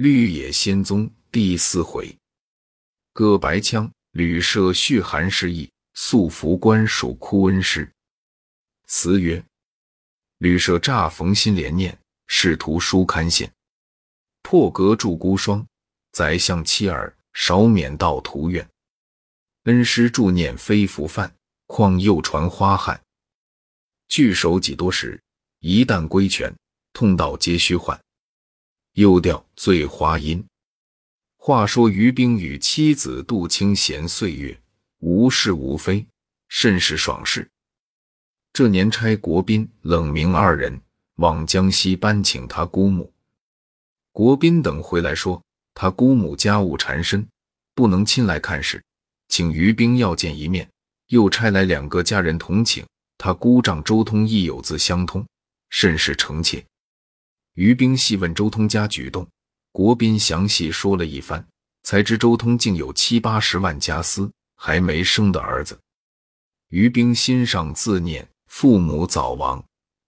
[0.00, 2.16] 绿野仙踪第四回，
[3.12, 7.90] 歌白腔，旅舍续寒士意，宿服官属哭恩师。
[8.86, 9.44] 词曰：
[10.38, 11.98] 旅舍乍逢新连念，
[12.28, 13.50] 仕途书堪羡。
[14.42, 15.66] 破格著孤孀，
[16.12, 18.70] 宰相妻儿少免道途远。
[19.64, 21.34] 恩师助念非福范，
[21.66, 23.02] 况又传花汉。
[24.06, 25.20] 聚首几多时，
[25.58, 26.56] 一旦归权，
[26.92, 28.00] 痛到皆虚幻。
[28.98, 30.44] 又调醉花阴。
[31.36, 34.60] 话说于冰与妻子杜清闲岁月，
[34.98, 36.04] 无事无非，
[36.48, 37.48] 甚是爽事。
[38.52, 40.80] 这年差国宾、冷明二人
[41.14, 43.12] 往江西搬请他姑母。
[44.10, 45.40] 国宾等回来说，
[45.74, 47.24] 他姑母家务缠身，
[47.76, 48.82] 不能亲来看事，
[49.28, 50.68] 请于冰要见一面。
[51.06, 52.84] 又差来两个家人同请
[53.16, 55.24] 他姑丈周通，亦有字相通，
[55.70, 56.66] 甚是诚切。
[57.58, 59.26] 于冰细问周通家举动，
[59.72, 61.44] 国宾详细说了一番，
[61.82, 65.76] 才知周通竟有七八十万家私，还没生的儿子。
[66.68, 69.60] 于冰心上自念父母早亡，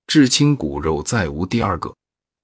[0.06, 1.92] 至亲骨肉再无第二个，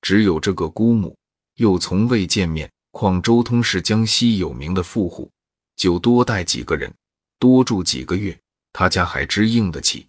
[0.01, 1.17] 只有这个姑母，
[1.55, 2.69] 又从未见面。
[2.91, 5.31] 况周通是江西有名的富户，
[5.77, 6.93] 就多带几个人，
[7.39, 8.37] 多住几个月，
[8.73, 10.05] 他家还支应得起。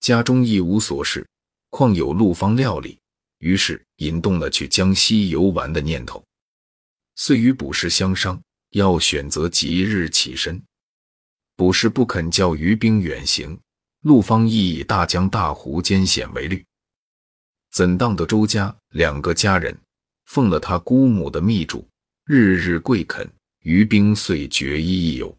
[0.00, 1.24] 家中一无所事，
[1.68, 2.98] 况有陆方料理。
[3.38, 6.22] 于是引动了去江西游玩的念头，
[7.16, 10.62] 遂与卜氏相商，要选择吉日起身。
[11.54, 13.58] 卜氏不肯叫于兵远行，
[14.00, 16.64] 陆方亦以大江大湖艰险为虑，
[17.72, 19.78] 怎当得周家两个家人
[20.24, 21.86] 奉了他姑母的密嘱，
[22.24, 25.36] 日日跪恳，于兵遂决意一游，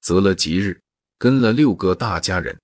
[0.00, 0.80] 择了吉日，
[1.18, 2.58] 跟了六个大家人，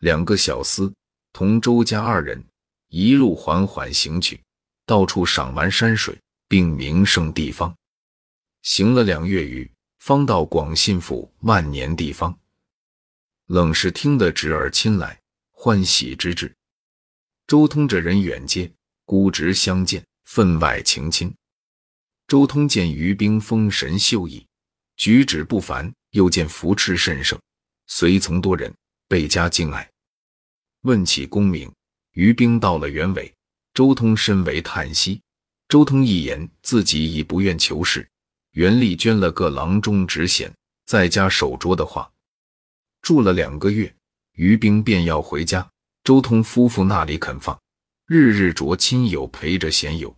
[0.00, 0.92] 两个小厮
[1.32, 2.44] 同周家二人。
[2.88, 4.40] 一路缓缓行去，
[4.86, 6.16] 到处赏玩山水，
[6.48, 7.76] 并名胜地方。
[8.62, 12.38] 行了两月余，方到广信府万年地方。
[13.46, 16.54] 冷是听得侄儿亲来，欢喜之至。
[17.46, 18.72] 周通这人远接，
[19.04, 21.34] 孤直相见，分外情亲。
[22.26, 24.46] 周通见于兵风神秀逸，
[24.96, 27.38] 举止不凡，又见福炽甚盛，
[27.86, 28.74] 随从多人，
[29.08, 29.90] 倍加敬爱。
[30.82, 31.70] 问起功名。
[32.12, 33.30] 于兵到了原委，
[33.76, 35.20] 周通深为叹息。
[35.68, 38.08] 周通一言，自己已不愿求事，
[38.52, 40.50] 原力捐了个郎中职衔，
[40.86, 42.10] 在家守拙的话，
[43.02, 43.94] 住了两个月，
[44.32, 45.68] 于兵便要回家。
[46.04, 47.60] 周通夫妇那里肯放，
[48.06, 50.16] 日日着亲友陪着闲游。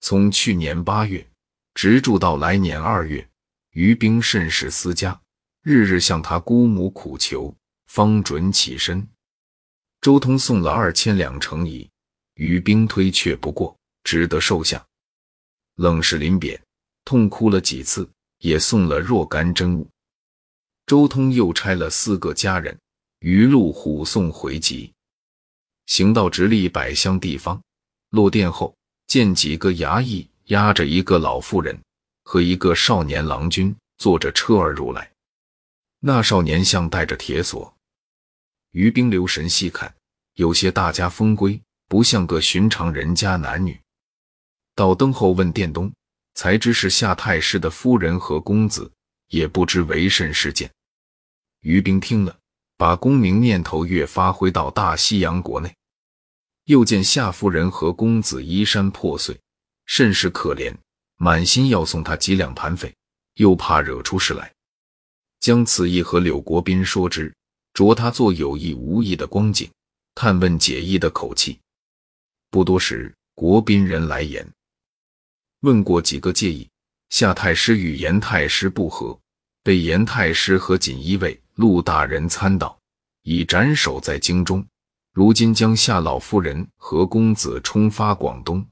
[0.00, 1.28] 从去年八月
[1.74, 3.28] 直住到来年二月，
[3.72, 5.20] 于兵甚是思家，
[5.64, 7.52] 日日向他姑母苦求，
[7.88, 9.08] 方准起身。
[10.00, 11.89] 周通送了二千两诚意，
[12.40, 14.82] 于兵推却不过，只得受下。
[15.74, 16.58] 冷是临别，
[17.04, 18.08] 痛哭了几次，
[18.38, 19.86] 也送了若干珍物。
[20.86, 22.74] 周通又差了四个家人，
[23.18, 24.90] 于路虎送回籍。
[25.84, 27.62] 行到直隶百乡地方，
[28.08, 28.74] 落店后
[29.06, 31.78] 见几个衙役押着一个老妇人
[32.24, 35.12] 和一个少年郎君坐着车儿入来。
[35.98, 37.70] 那少年像带着铁锁。
[38.70, 39.94] 于兵留神细看，
[40.36, 43.76] 有些大家风规，不像个寻常人家男女。
[44.76, 45.92] 到灯后问店东，
[46.34, 48.88] 才知是夏太师的夫人和公子，
[49.26, 50.70] 也不知为甚事件。
[51.62, 52.38] 于兵听了，
[52.76, 55.74] 把功名念头越发挥到大西洋国内。
[56.66, 59.36] 又见夏夫人和公子衣衫破碎，
[59.86, 60.72] 甚是可怜，
[61.16, 62.94] 满心要送他几两盘费，
[63.34, 64.54] 又怕惹出事来，
[65.40, 67.34] 将此意和柳国斌说之。
[67.74, 69.68] 着他做有意无意的光景，
[70.14, 71.58] 探问解意的口气。
[72.50, 74.46] 不多时，国宾人来言，
[75.60, 76.68] 问过几个介意。
[77.08, 79.18] 夏太师与严太师不和，
[79.62, 82.78] 被严太师和锦衣卫陆大人参倒，
[83.22, 84.64] 已斩首在京中。
[85.12, 88.64] 如今将夏老夫人和公子冲发广东，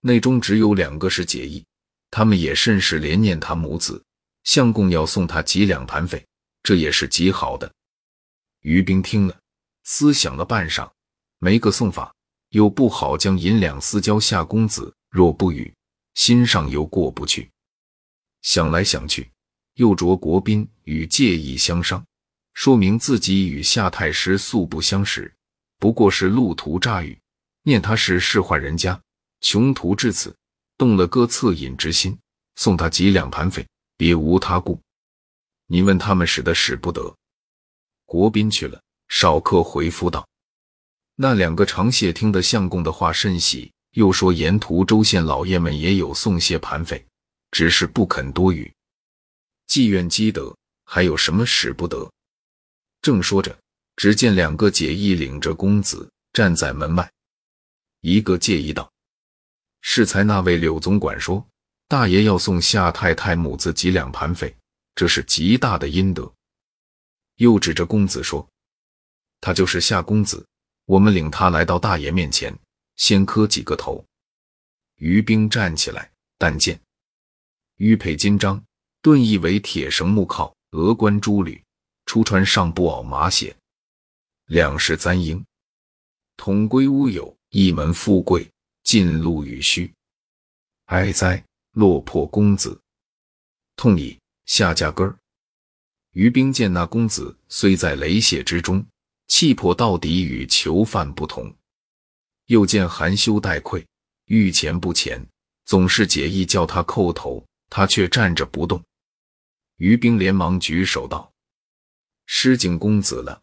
[0.00, 1.64] 内中只有两个是解意，
[2.10, 4.02] 他们也甚是怜念他母子，
[4.44, 6.24] 相公要送他几两盘费，
[6.62, 7.70] 这也是极好的。
[8.60, 9.38] 于兵听了，
[9.84, 10.90] 思想了半晌，
[11.38, 12.14] 没个送法，
[12.56, 15.70] 又不好将银两私交夏公子，若不语，
[16.14, 17.50] 心上又过不去。
[18.40, 19.30] 想来想去，
[19.74, 22.02] 又着国宾与介意相商，
[22.54, 25.30] 说明自己与夏太师素不相识，
[25.78, 27.18] 不过是路途乍遇，
[27.62, 28.98] 念他是世宦人家，
[29.42, 30.34] 穷途至此，
[30.78, 32.18] 动了个恻隐之心，
[32.54, 33.66] 送他几两盘费，
[33.98, 34.80] 别无他故。
[35.66, 37.14] 你问他们使得使不得。
[38.06, 40.26] 国宾去了，少客回复道
[41.18, 47.04] ：“那两个长谢听得相公的话甚喜，又说沿途州县老爷们也有送些盘费，
[47.50, 48.70] 只是不肯多语。
[49.66, 50.54] 妓院积德，
[50.84, 52.10] 还有什么使不得？
[53.00, 53.58] 正说着，
[53.96, 57.10] 只见两个解义领着公子站在门外。
[58.02, 58.92] 一个介意道
[59.80, 61.44] ：“适才那位柳总管说，
[61.88, 64.54] 大爷要送夏太太母子几两盘费，
[64.94, 66.30] 这是极大的阴德。”
[67.36, 68.46] 又指着公子说
[69.40, 70.46] ：“他就是夏公子，
[70.86, 72.58] 我们领他来到大爷面前，
[72.96, 74.04] 先磕几个头。”
[74.96, 76.80] 于兵站起来，但见
[77.76, 78.60] 玉佩金章。
[79.02, 81.62] 盾意为铁绳木铐，额冠珠履，
[82.06, 83.54] 出穿上布袄马鞋，
[84.46, 85.44] 两世簪缨，
[86.36, 88.50] 统归乌有，一门富贵，
[88.82, 89.88] 尽露与虚。
[90.86, 92.80] 哀哉，落魄公子！
[93.76, 95.16] 痛矣，下价根。
[96.10, 98.84] 于兵见那公子虽在雷血之中，
[99.28, 101.54] 气魄到底与囚犯不同，
[102.46, 103.86] 又见含羞带愧，
[104.26, 105.26] 欲钱不钱，
[105.64, 108.82] 总是解意叫他叩头，他却站着不动。
[109.76, 111.30] 于兵连忙举手道
[112.26, 113.42] ：“失敬公子了。”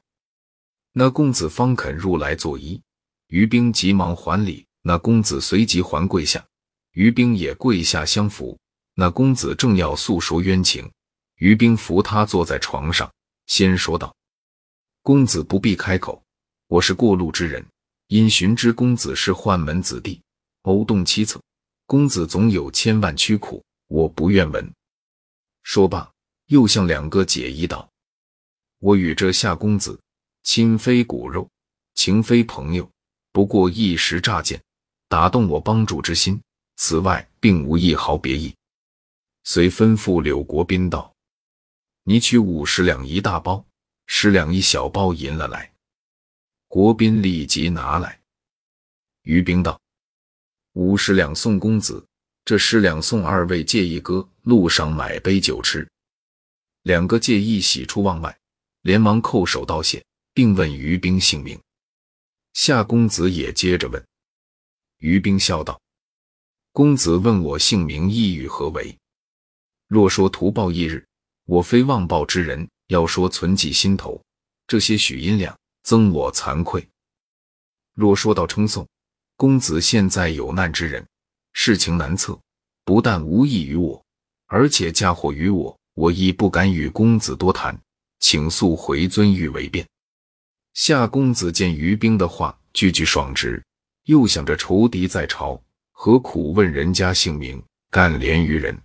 [0.94, 2.82] 那公子方肯入来作揖。
[3.28, 6.46] 于兵急忙还礼，那公子随即还跪下，
[6.92, 8.58] 于兵也跪下相扶。
[8.94, 10.92] 那公子正要诉说冤情，
[11.38, 13.12] 于兵扶他坐在床上，
[13.48, 14.16] 先说道
[15.06, 16.24] ：“公子不必开口，
[16.68, 17.66] 我是过路之人，
[18.08, 20.22] 因寻知公子是宦门子弟，
[20.62, 21.42] 偶动七策，
[21.86, 24.74] 公子总有千万屈苦，我不愿闻。”
[25.64, 26.10] 说罢。
[26.48, 27.90] 又向两个解衣道
[28.80, 30.00] ：“我与这夏公子
[30.44, 31.50] 亲非骨肉，
[31.96, 32.90] 情非朋友，
[33.32, 34.62] 不过一时乍见，
[35.10, 36.40] 打动我帮助之心。
[36.76, 38.54] 此外，并无一毫别意。”
[39.44, 41.14] 遂吩咐柳国斌道
[42.04, 43.66] ：“你取五十两一大包，
[44.06, 45.74] 十两一小包银了来。”
[46.68, 48.20] 国宾立即拿来。
[49.22, 49.80] 于兵道
[50.74, 52.06] ：“五十两送公子，
[52.44, 55.88] 这十两送二位介意哥，路上买杯酒吃。”
[56.84, 58.38] 两个介意喜出望外，
[58.82, 60.04] 连忙叩首道谢，
[60.34, 61.58] 并问于兵姓名。
[62.54, 64.04] 夏公子也接着问。
[64.98, 65.80] 于兵笑道
[66.74, 68.98] ：“公子问我姓名，意欲何为？
[69.88, 71.06] 若说图报一日，
[71.46, 74.22] 我非忘报之人；要说存记心头，
[74.68, 76.88] 这些许银两，增我惭愧。
[77.94, 78.88] 若说到称颂，
[79.36, 81.06] 公子现在有难之人，
[81.54, 82.40] 事情难测，
[82.84, 84.04] 不但无益于我，
[84.48, 87.80] 而且嫁祸于我。”我亦不敢与公子多谈，
[88.20, 89.88] 请速回尊御为便。
[90.74, 93.64] 夏公子见于兵的话句句爽直，
[94.06, 98.76] 又想着仇敌在朝，何苦问人家姓名，干连于人？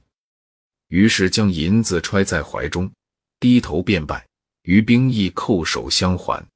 [0.89, 2.93] 于是将银子揣在怀中，
[3.41, 4.27] 低头便拜。
[4.63, 6.47] 于兵亦叩首相还。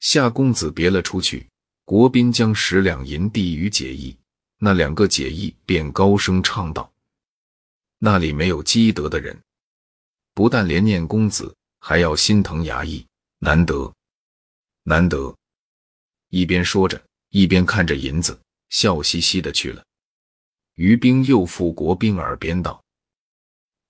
[0.00, 1.48] 夏公子别了出去，
[1.86, 4.14] 国宾将十两银递于解义，
[4.58, 6.92] 那两个解义便高声唱道
[7.98, 9.34] ：“那里没有积德的人。”
[10.34, 13.06] 不但连念公子，还要心疼衙役，
[13.38, 13.90] 难得，
[14.82, 15.34] 难得。
[16.28, 18.38] 一边说着，一边看着银子，
[18.68, 19.82] 笑嘻嘻的去了。
[20.74, 22.83] 于兵又附国宾耳边道：“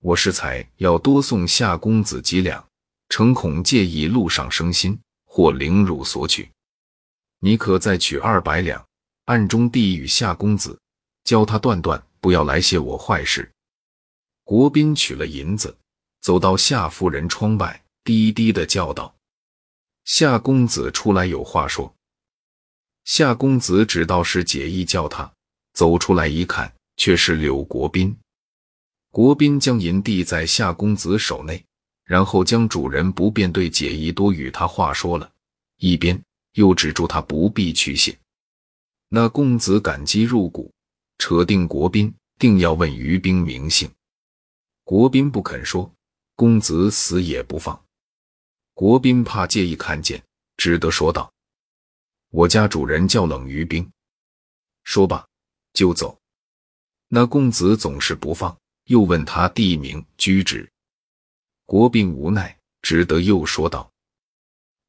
[0.04, 2.62] 我是才要多送夏公子几两，
[3.08, 6.46] 诚恐介意路上生心，或凌辱索取。
[7.40, 8.86] 你可再取二百两，
[9.24, 10.78] 暗中递与夏公子，
[11.24, 13.50] 教他断断不要来谢我坏事。”
[14.44, 15.74] 国宾取了银子。
[16.20, 19.14] 走到夏夫人窗外，低低的叫道
[20.04, 21.94] ：“夏公子出来有话说。”
[23.04, 25.30] 夏公子只道是解意叫他
[25.72, 28.14] 走出来，一看却是柳国宾。
[29.14, 31.64] 国宾将银递在夏公子手内，
[32.02, 35.30] 然后将主人不便对解意多与他话说了
[35.76, 36.20] 一边，
[36.54, 38.18] 又止住他不必去谢。
[39.10, 40.68] 那公子感激入骨，
[41.18, 43.88] 扯定国宾定要问于兵名姓，
[44.82, 45.88] 国宾不肯说。
[46.34, 47.80] 公子死也不放，
[48.72, 50.20] 国宾怕介意看见，
[50.56, 51.32] 只得说道
[52.30, 53.88] ：“我家主人叫冷于冰。”
[54.82, 55.24] 说罢
[55.72, 56.18] 就走。
[57.06, 60.68] 那公子总是不放，又问他地名居址。
[61.66, 63.90] 国宾无奈，只得又说道：“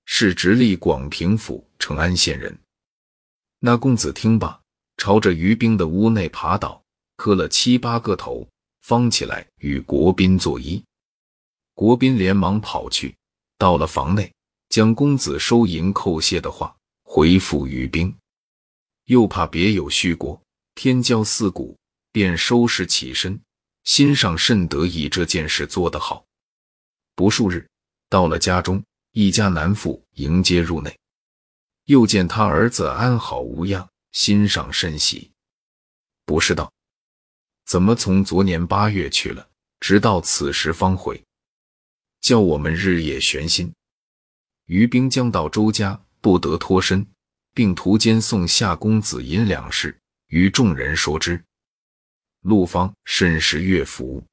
[0.05, 2.57] 是直隶广平府成安县人。”
[3.59, 4.59] 那公子听罢，
[4.97, 6.83] 朝着于兵的屋内爬倒，
[7.15, 8.47] 磕了七八个头，
[8.81, 10.83] 方起来与国宾作揖。
[11.73, 13.15] 国宾连忙跑去，
[13.57, 14.31] 到了房内，
[14.69, 18.15] 将公子收银叩谢的话回复于兵，
[19.05, 20.41] 又怕别有虚过，
[20.75, 21.75] 天骄四顾，
[22.11, 23.39] 便收拾起身，
[23.85, 26.25] 心上甚得意这件事做得好。
[27.15, 27.65] 不数日，
[28.09, 30.99] 到了家中，一家男妇迎接入内，
[31.85, 35.31] 又见他儿子安好无恙，心上甚喜。
[36.25, 36.73] 不是道
[37.65, 39.47] ：“怎么从昨年八月去了，
[39.79, 41.23] 直到此时方回？
[42.19, 43.71] 叫我们日夜悬心。”
[44.65, 47.05] 于兵将到周家，不得脱身，
[47.53, 49.95] 并途间送夏公子银两事，
[50.29, 51.41] 与众人说之。
[52.45, 54.23] 陆方甚是悦服，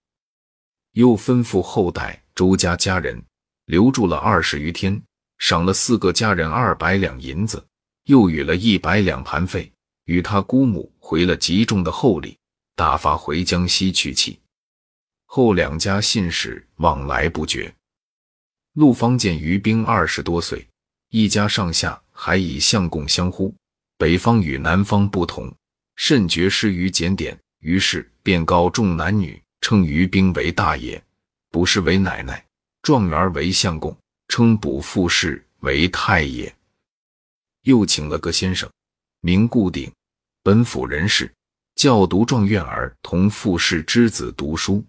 [0.93, 3.25] 又吩咐后代周家家人
[3.65, 5.03] 留住了二十余天，
[5.39, 7.67] 赏了四个家人二百两银子，
[8.05, 9.73] 又与了一百两盘费，
[10.05, 12.37] 与他姑母回了极重的厚礼，
[12.77, 14.39] 打发回江西去妻。
[15.25, 17.75] 后两家信使往来不绝。
[18.75, 20.69] 陆方见于兵二十多岁，
[21.09, 23.55] 一家上下还以相公相呼，
[23.97, 25.51] 北方与南方不同，
[25.97, 31.03] 甚觉失于检点，于是便告众男女，称于兵为大爷，
[31.51, 32.35] 不是为奶奶；
[32.83, 33.97] 状元为相公，
[34.29, 36.53] 称补副士为太爷。
[37.63, 38.69] 又请了个先生，
[39.21, 39.91] 名顾鼎，
[40.43, 41.33] 本府人士，
[41.77, 44.85] 教读状元儿同副士之子读书。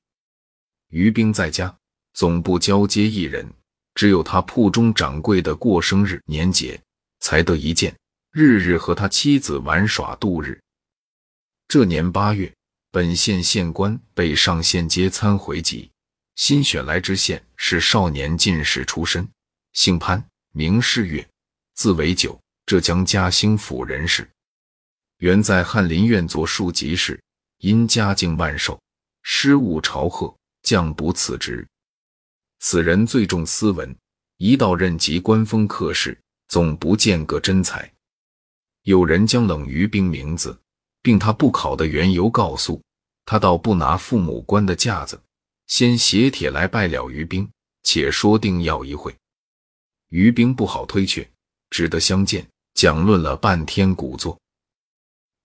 [0.89, 1.75] 于兵在家，
[2.13, 3.47] 总不交接一人。
[3.93, 6.81] 只有他铺中掌柜的过生日年节，
[7.19, 7.95] 才得一见，
[8.31, 10.59] 日日和他妻子玩耍度日。
[11.67, 12.51] 这年八月，
[12.93, 15.89] 本县县官被上县接参回籍，
[16.35, 19.27] 新选来知县是少年进士出身，
[19.71, 21.27] 姓潘，名世月，
[21.73, 24.29] 字维九，浙江嘉兴府人士，
[25.17, 27.19] 原在翰林院做庶吉士，
[27.57, 28.79] 因家境万寿，
[29.23, 30.31] 失误朝贺，
[30.61, 31.67] 降补此职。
[32.59, 33.97] 此人最重斯文，
[34.37, 36.15] 一到任及官封客事，
[36.47, 37.91] 总不见个真才。
[38.83, 40.55] 有人将冷于冰名字，
[41.03, 42.81] 并他不考的缘由告诉
[43.25, 45.21] 他，倒不拿父母官的架子，
[45.67, 47.47] 先写帖来拜了于冰，
[47.83, 49.15] 且说定要一会。
[50.09, 51.29] 于冰不好推却，
[51.69, 54.35] 只得相见，讲论了半天古作。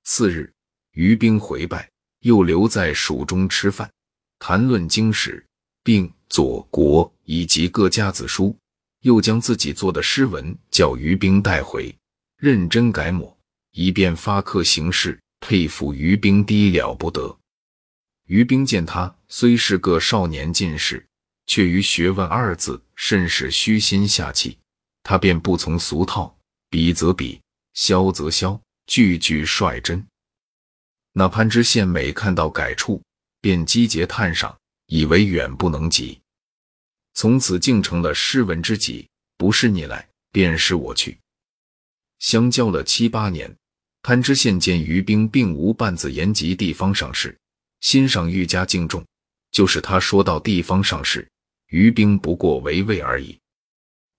[0.05, 0.51] 次日，
[0.93, 3.91] 于冰回拜，又留在蜀中吃饭，
[4.39, 5.45] 谈论经史，
[5.85, 6.11] 并。
[6.31, 8.55] 左国以及各家子书，
[9.01, 11.91] 又将自己做的诗文叫于兵带回，
[12.37, 13.35] 认真改抹，
[13.71, 15.19] 以便发刻行事。
[15.41, 17.39] 佩服于兵低了不得。
[18.25, 21.07] 于兵见他虽是个少年进士，
[21.47, 24.59] 却于学问二字甚是虚心下气，
[25.03, 26.37] 他便不从俗套，
[26.69, 27.41] 比则比，
[27.75, 30.07] 削则削，句句率真。
[31.13, 33.03] 那潘知县每看到改处，
[33.41, 34.57] 便积节叹赏。
[34.91, 36.19] 以为远不能及，
[37.13, 39.07] 从此竟成了诗文之己。
[39.37, 41.19] 不是你来，便是我去。
[42.21, 43.55] 相交了七八年，
[44.03, 47.37] 潘知县见于兵并无半字言及地方上事，
[47.81, 49.05] 欣赏愈加敬重。
[49.51, 51.27] 就是他说到地方上事，
[51.69, 53.39] 于兵不过为魏而已。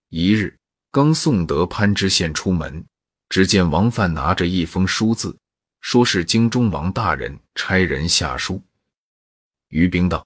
[0.09, 0.57] 一日，
[0.91, 2.83] 刚送得潘知县出门，
[3.29, 5.37] 只见王范拿着一封书字，
[5.81, 8.61] 说是京中王大人差人下书。
[9.69, 10.25] 于兵道。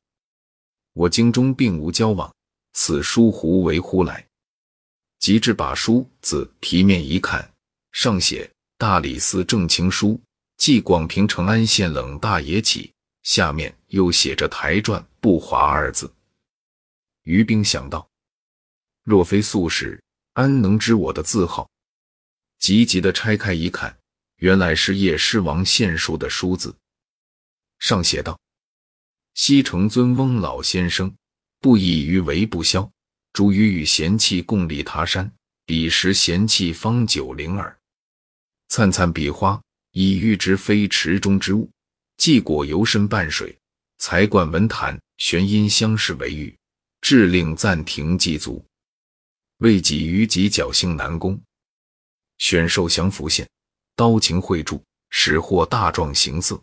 [0.93, 2.33] 我京中并无交往，
[2.71, 4.25] 此书胡为乎来？
[5.19, 7.51] 及至把书自题面一看，
[7.91, 8.49] 上写
[8.83, 10.21] “大理寺正卿书，
[10.57, 12.91] 即广平成安县冷大爷起”，
[13.23, 16.13] 下面又写着“台传不华”二字。
[17.21, 18.05] 于兵想到，
[19.05, 21.71] 若非素识，安能知我的字号？
[22.59, 23.97] 急急的拆开一看，
[24.39, 26.75] 原来是叶师王献书的书字，
[27.79, 28.37] 上写道。
[29.33, 31.15] 西城尊翁老先生，
[31.61, 32.91] 不以鱼为不肖，
[33.31, 35.31] 主于与贤妻共立他山。
[35.65, 37.79] 彼时贤妻方九龄耳。
[38.75, 39.61] 灿灿比花，
[39.91, 41.69] 以喻之非池中之物。
[42.17, 43.55] 既果游身半水，
[43.99, 46.57] 才冠文坛，玄音相视为喻，
[46.99, 48.65] 致令暂停祭足。
[49.59, 51.39] 未几于己侥幸南宫，
[52.39, 53.47] 选受降福县，
[53.95, 56.59] 刀情绘著，始获大壮形色。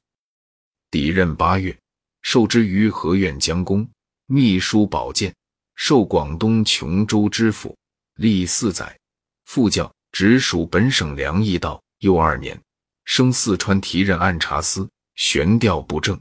[0.91, 1.79] 抵任八月。
[2.23, 3.89] 受之于河苑将公，
[4.27, 5.33] 秘书宝剑，
[5.77, 7.79] 受广东琼州知府，
[8.17, 8.99] 历四载。
[9.45, 12.61] 副教直属本省粮驿道，又二年，
[13.05, 16.21] 升四川提任按察司，悬调不正，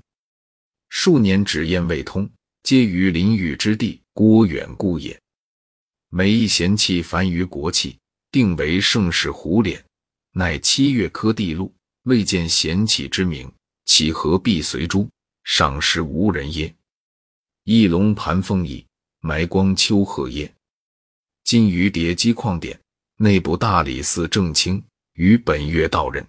[0.90, 2.30] 数年纸砚未通，
[2.64, 5.20] 皆于临狱之地郭远故也。
[6.10, 7.98] 每一贤妻凡于国戚，
[8.32, 9.84] 定为盛世胡脸，
[10.34, 13.50] 乃七月科地禄，未见贤妻之名，
[13.86, 15.10] 岂何必随诸？
[15.46, 16.76] 赏识无人耶？
[17.64, 18.86] 一龙盘凤椅，
[19.22, 20.54] 埋光秋荷叶。
[21.46, 22.80] 金鱼叠鸡矿点，
[23.16, 24.84] 内部大理寺正卿
[25.20, 26.26] 于本月到任。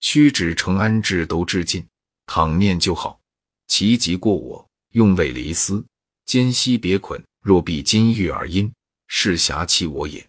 [0.00, 1.86] 屈指承安至都至尽，
[2.26, 3.20] 倘念就好。
[3.68, 5.86] 其疾过我，用为离丝，
[6.26, 7.24] 间隙别捆。
[7.40, 8.72] 若必金玉而因，
[9.06, 10.28] 是侠弃我也。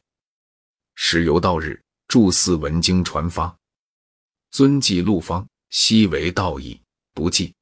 [0.94, 3.58] 时游到日，祝祀文经传发。
[4.52, 5.46] 遵记陆方。
[5.72, 6.80] 悉为道义，
[7.14, 7.54] 不计。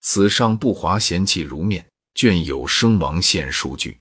[0.00, 3.98] 此上不华嫌弃如面，卷有生亡现数据。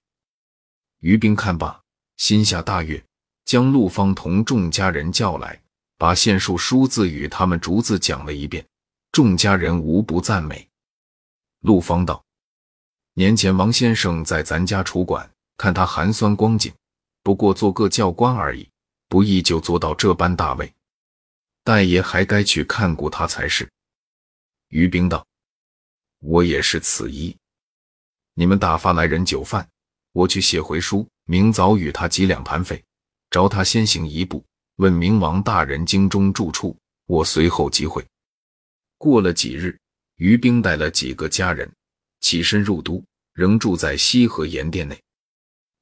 [1.00, 1.82] 于兵看罢，
[2.16, 3.04] 心下大悦，
[3.50, 5.60] 将陆方同众家人叫来，
[5.98, 8.63] 把县数书字与他们逐字讲了一遍。
[9.12, 10.70] 众家人无不赞美。
[11.62, 12.24] 陆方道
[13.15, 15.27] ：“年前王先生在咱家厨馆，
[15.58, 16.72] 看他寒酸光景，
[17.24, 18.70] 不过做个教官而已，
[19.08, 20.72] 不易就做到这般大位。
[21.63, 23.68] 大爷还该去看顾他才是。”
[24.70, 25.25] 于兵道。
[26.20, 27.36] 我也是此意。
[28.36, 29.68] 你们打发来人酒饭，
[30.12, 32.84] 我去写回书，明早与他几两盘费，
[33.29, 34.43] 着他先行一步，
[34.77, 38.05] 问明王大人京中住处，我随后即会。
[38.98, 39.77] 过了几日，
[40.15, 41.71] 于兵带了几个家人
[42.21, 45.00] 起身入都，仍住在西河盐店内。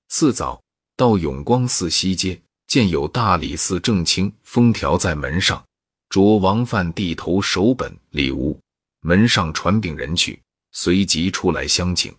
[0.09, 0.61] 次早
[0.95, 5.65] 到永光寺西街，见有大理寺正卿封条在门上，
[6.09, 8.59] 着王范地头手本礼物。
[9.01, 12.13] 门上传禀人去，随即出来相请。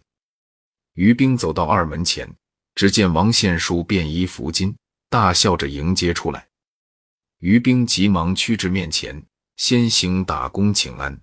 [0.95, 2.29] 于兵走到二门前，
[2.75, 4.75] 只见王献书便衣服巾，
[5.09, 6.49] 大笑着迎接出来。
[7.39, 9.25] 于兵急忙趋至面前，
[9.57, 11.21] 先行打躬请安。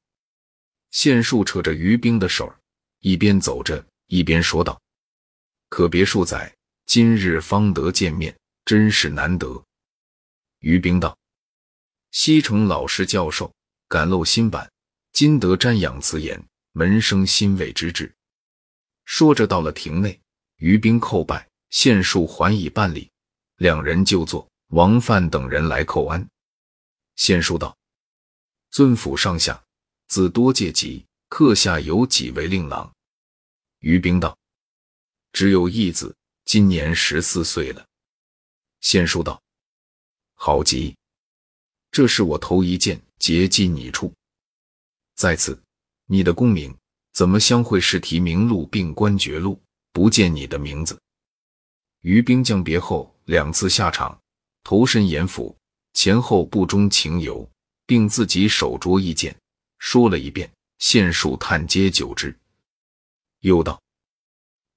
[0.92, 2.54] 献树扯着于兵的手，
[3.00, 4.82] 一边走着一边说道
[5.70, 9.62] ：“可别数载，今日方得见面，真是难得。”
[10.60, 11.18] 于兵道
[12.12, 13.54] ：“西城老师教授
[13.88, 14.72] 敢露新版。”
[15.12, 18.14] 今得瞻仰此言，门生欣慰之至。
[19.06, 20.20] 说着，到了庭内，
[20.58, 23.10] 于兵叩拜，献数还以半礼，
[23.58, 24.48] 两人就坐。
[24.70, 26.28] 王范等人来叩安。
[27.16, 27.78] 献数道
[28.72, 29.64] ：“尊府上下
[30.08, 32.92] 自多借籍，客下有几位令郎？”
[33.80, 34.36] 于兵道
[35.32, 36.14] ：“只有一子，
[36.46, 37.86] 今年十四岁了。”
[38.82, 39.42] 献数道
[40.34, 40.98] ：“好极，
[41.92, 44.12] 这是我头一件结进你处。”
[45.16, 45.58] 在此，
[46.08, 46.76] 你的功名
[47.14, 49.62] 怎么相会试题名录并官爵录，
[49.94, 51.00] 不见你的名字？
[52.06, 54.22] 于兵将别后两次下场，
[54.64, 55.58] 投身严府，
[55.94, 57.50] 前后不忠情由，
[57.88, 59.36] 并自己手拙一剑，
[59.80, 60.48] 说了一遍。
[60.78, 62.38] 县数探皆久之，
[63.40, 63.82] 又道：“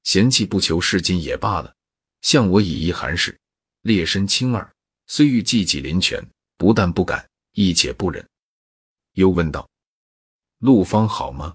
[0.05, 1.75] 嫌弃不求世金也罢了，
[2.23, 3.39] 向我以一寒士，
[3.83, 4.73] 劣身轻二，
[5.07, 8.27] 虽欲济济临泉，不但不敢，亦且不忍。”
[9.13, 9.69] 又问道。
[10.61, 11.55] 陆方好吗？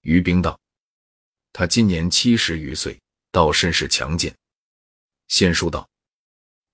[0.00, 0.58] 于兵道
[1.52, 2.98] ：“他今年七十余岁，
[3.30, 4.34] 倒甚是强健。”
[5.32, 5.88] 仙术道：“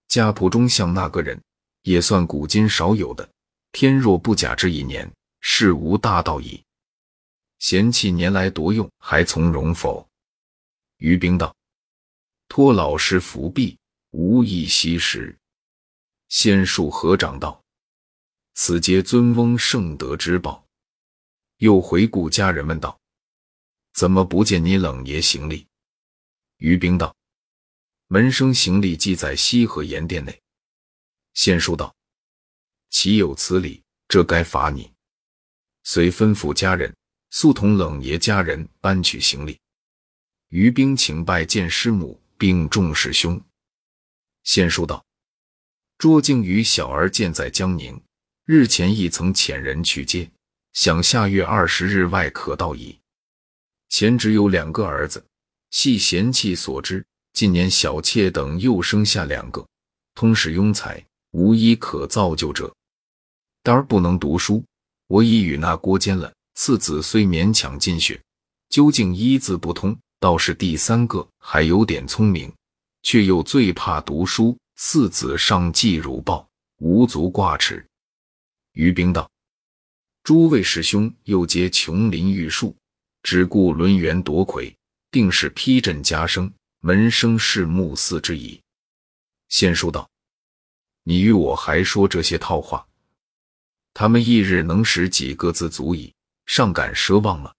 [0.08, 1.40] 家谱中像那个人，
[1.82, 3.30] 也算古今少有的。
[3.70, 5.08] 天若不假之一年，
[5.40, 6.60] 事无大道矣。
[7.60, 10.04] 贤妻年来多用，还从容否？”
[10.98, 11.54] 于兵道
[12.48, 13.78] ：“托老师福庇，
[14.10, 15.38] 无意惜时。”
[16.28, 17.62] 仙术合掌道
[18.54, 20.66] ：“此皆尊翁圣德之报。”
[21.58, 22.98] 又回顾家人问道
[23.94, 25.64] ：“怎么不见你冷爷行礼？”
[26.58, 27.14] 于兵道
[28.08, 30.38] ：“门生行李寄在西河盐店内。”
[31.34, 31.94] 县书道
[32.90, 33.82] ：“岂有此理？
[34.08, 34.92] 这该罚你。”
[35.84, 36.94] 遂吩咐家人
[37.30, 39.58] 速同冷爷家人搬取行李。
[40.48, 43.40] 于兵请拜见师母，并众师兄。
[44.44, 45.04] 县书道
[45.98, 48.00] ：“卓敬与小儿见在江宁，
[48.44, 50.30] 日前亦曾遣人去接。”
[50.74, 52.96] 想下月二十日外可到矣。
[53.88, 55.26] 前只有两个儿子，
[55.70, 57.04] 系贤妻所知。
[57.38, 59.64] 近年小妾等又生下两个，
[60.16, 62.74] 通识庸才，无一可造就者。
[63.62, 64.64] 딸儿不能读书，
[65.06, 66.32] 我已与那郭坚了。
[66.56, 68.20] 次子虽勉强进学，
[68.70, 69.96] 究竟一字不通。
[70.18, 72.52] 倒是第三个还有点聪明，
[73.04, 74.58] 却又最怕读书。
[74.74, 76.44] 四子上计如报，
[76.78, 77.86] 无足挂齿。
[78.72, 79.30] 于兵道。
[80.24, 82.74] 诸位师兄又皆琼林玉树，
[83.22, 84.74] 只顾轮圆夺魁，
[85.12, 88.60] 定是披阵加生，门生是目嗣之矣。
[89.48, 90.08] 县书道
[91.02, 92.86] ：“你与我还说这些套话，
[93.94, 96.14] 他们一日能识几个字足矣，
[96.46, 97.52] 尚敢奢望吗？”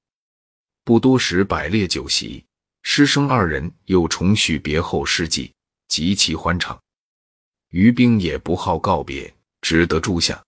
[0.85, 2.43] 不多时，摆列酒席，
[2.81, 5.53] 师生二人又重叙别后事迹，
[5.87, 6.79] 极其欢畅。
[7.69, 10.43] 于兵也不好告别，只得住下。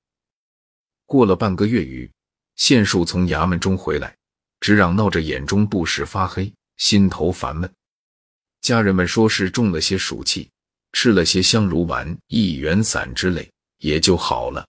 [1.05, 2.09] 过了半个月余，
[2.55, 4.15] 县树从衙门中回来，
[4.59, 7.71] 只嚷闹着眼中不时发黑，心头烦闷。
[8.61, 10.49] 家人们说是中了些暑气，
[10.93, 14.67] 吃了些香炉丸、益元散之类，也就好了。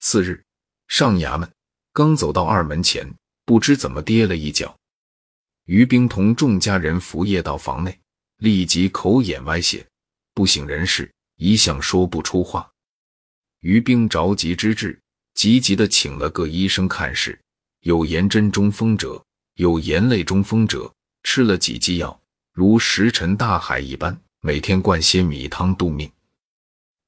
[0.00, 0.42] 次日
[0.88, 1.50] 上衙门，
[1.92, 3.06] 刚走到二门前，
[3.44, 4.74] 不知怎么跌了一跤。
[5.66, 7.98] 于兵同众家人扶夜到房内，
[8.38, 9.86] 立即口眼歪斜，
[10.34, 12.70] 不省人事，一向说不出话。
[13.60, 14.98] 于兵着急之至。
[15.34, 17.36] 急急的请了个医生看事，
[17.80, 19.20] 有盐针中风者，
[19.54, 22.22] 有盐泪中风者，吃了几剂药，
[22.56, 26.08] 如石沉大海一般，每天灌些米汤度命。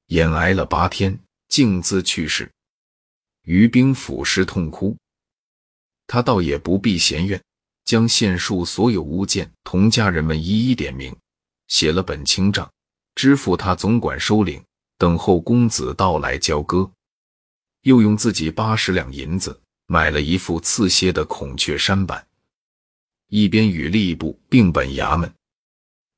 [0.07, 2.51] 眼挨了八天，径自去世。
[3.43, 4.97] 于兵俯尸痛哭，
[6.05, 7.41] 他倒也不必嫌怨，
[7.85, 11.15] 将县数所有物件同家人们一一点名，
[11.69, 12.69] 写了本清账，
[13.15, 14.61] 支付他总管收领，
[14.97, 16.91] 等候公子到来交割。
[17.83, 22.27] 又用自己八十两银子买了一副刺蝎的孔雀山板，
[23.29, 25.33] 一边与吏部并本衙门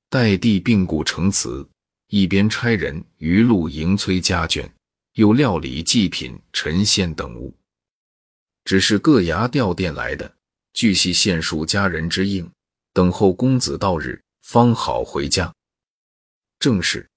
[0.10, 1.68] 代帝病故成词。
[2.08, 4.68] 一边差人于路迎催家眷，
[5.14, 7.56] 又料理祭品、陈献等物。
[8.66, 10.36] 只是各衙调店来的，
[10.74, 12.50] 俱系县属家人之应，
[12.94, 15.54] 等候公子到日，方好回家。
[16.58, 17.08] 正是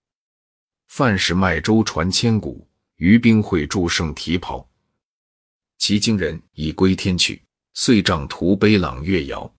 [0.88, 4.68] 范氏卖舟传千古，于兵会祝圣提袍。
[5.78, 9.50] 其经人已归天去，遂杖徒悲朗月遥。